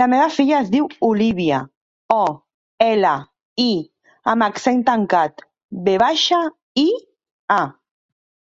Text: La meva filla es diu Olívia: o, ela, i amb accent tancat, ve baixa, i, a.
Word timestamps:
La 0.00 0.06
meva 0.10 0.26
filla 0.34 0.60
es 0.64 0.68
diu 0.74 0.84
Olívia: 1.08 1.58
o, 2.18 2.20
ela, 2.86 3.16
i 3.64 3.68
amb 4.36 4.48
accent 4.50 4.88
tancat, 4.92 5.46
ve 5.90 5.98
baixa, 6.06 6.42
i, 6.88 6.90
a. 7.60 7.62